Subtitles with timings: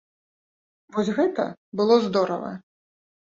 [0.95, 1.45] Вось гэта
[1.81, 2.49] было здорава!